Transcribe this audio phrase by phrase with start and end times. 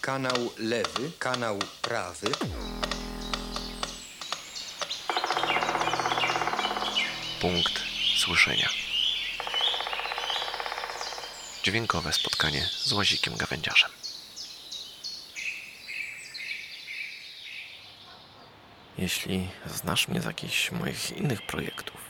[0.00, 2.30] kanał lewy, kanał prawy.
[7.40, 7.82] Punkt
[8.16, 8.68] słyszenia.
[11.62, 13.90] Dźwiękowe spotkanie z łazikiem gawędziarzem.
[18.98, 22.00] Jeśli znasz mnie z jakichś moich innych projektów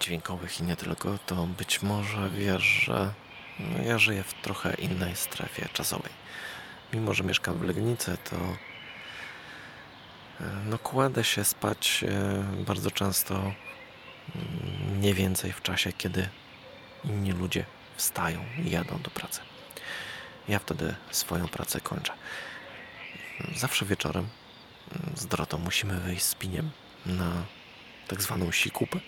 [0.00, 3.12] dźwiękowych i nie tylko, to być może wiesz, że
[3.58, 6.12] no, ja żyję w trochę innej strefie czasowej.
[6.92, 8.36] Mimo, że mieszkam w Legnicy, to
[10.40, 13.54] e, no, kładę się spać e, bardzo często mm,
[14.98, 16.28] mniej więcej w czasie, kiedy
[17.04, 17.64] inni ludzie
[17.96, 19.40] wstają i jadą do pracy.
[20.48, 22.12] Ja wtedy swoją pracę kończę.
[23.56, 24.28] Zawsze wieczorem
[24.92, 26.70] mm, z Drotą musimy wyjść z piniem
[27.06, 27.44] na
[28.08, 29.00] tak zwaną sikupę,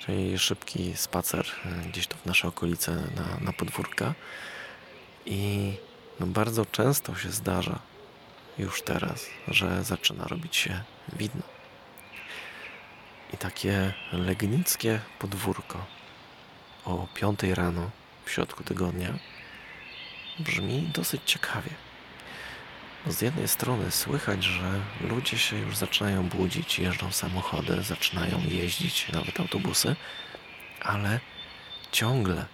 [0.00, 4.14] czyli szybki spacer e, gdzieś tu w nasze okolice na, na podwórka
[5.26, 5.72] i
[6.20, 7.78] no bardzo często się zdarza
[8.58, 11.42] już teraz, że zaczyna robić się widno.
[13.34, 15.86] I takie legnickie podwórko
[16.84, 17.90] o 5 rano
[18.24, 19.18] w środku tygodnia
[20.38, 21.89] brzmi dosyć ciekawie.
[23.06, 29.40] Z jednej strony słychać, że ludzie się już zaczynają budzić, jeżdżą samochody, zaczynają jeździć, nawet
[29.40, 29.96] autobusy,
[30.80, 31.20] ale
[31.92, 32.46] ciągle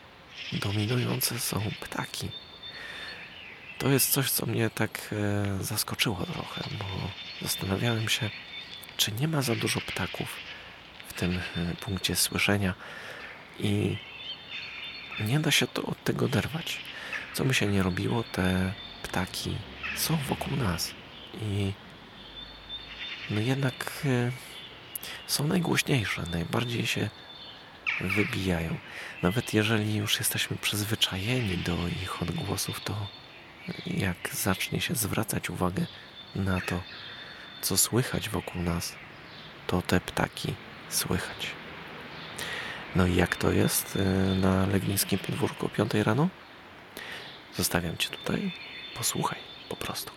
[0.52, 2.28] dominujące są ptaki.
[3.78, 5.14] To jest coś, co mnie tak
[5.61, 6.84] e, zaskoczyło trochę, bo
[7.42, 8.30] zastanawiałem się,
[8.97, 10.28] czy nie ma za dużo ptaków
[11.08, 12.74] w tym e, punkcie słyszenia
[13.58, 13.98] i
[15.20, 16.80] nie da się to od tego oderwać.
[17.34, 19.56] Co by się nie robiło, te ptaki
[19.97, 20.94] są wokół nas
[21.42, 21.72] i
[23.30, 24.33] no jednak e,
[25.27, 27.11] są najgłośniejsze, najbardziej się
[28.00, 28.77] wybijają.
[29.22, 33.06] Nawet jeżeli już jesteśmy przyzwyczajeni do ich odgłosów, to
[33.86, 35.86] jak zacznie się zwracać uwagę
[36.34, 36.83] na to,
[37.61, 38.94] co słychać wokół nas,
[39.67, 40.55] to te ptaki
[40.89, 41.51] słychać.
[42.96, 46.28] No i jak to jest e, na legnińskim podwórku o 5 rano?
[47.57, 48.52] Zostawiam Cię tutaj.
[48.95, 50.10] Posłuchaj po prostu.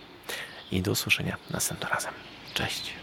[0.71, 2.13] I do usłyszenia następnym razem.
[2.53, 2.93] Cześć.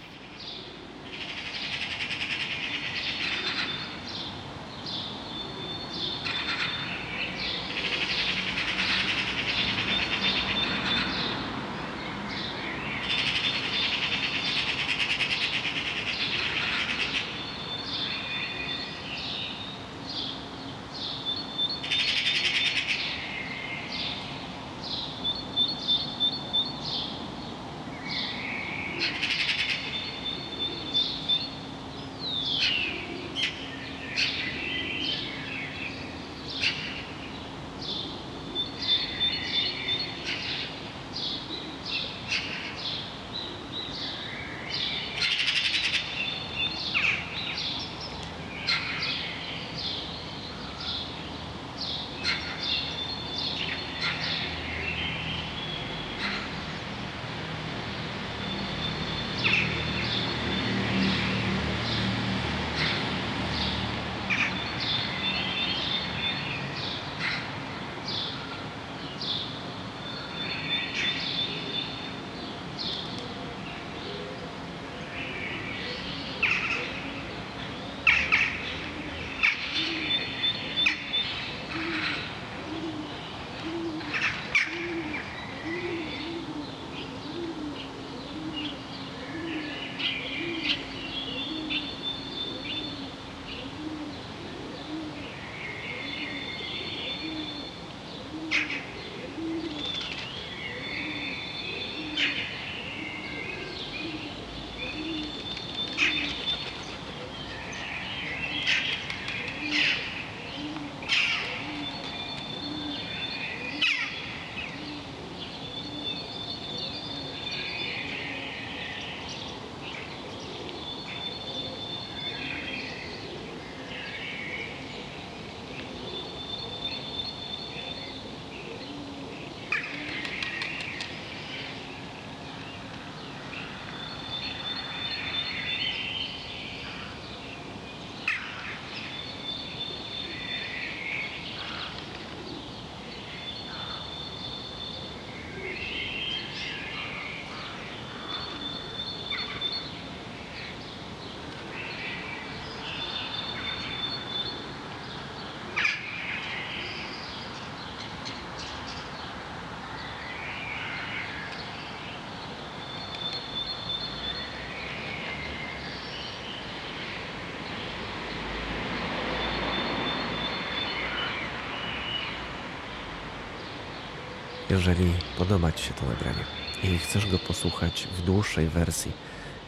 [174.70, 176.44] Jeżeli podoba Ci się to nagranie
[176.82, 179.12] i chcesz go posłuchać w dłuższej wersji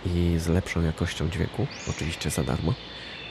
[0.06, 2.74] i z lepszą jakością dźwięku, oczywiście za darmo,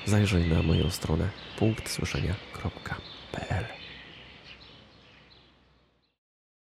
[0.05, 1.29] zajrzyj na moją stronę
[1.59, 3.86] punktsłyszenia.pl.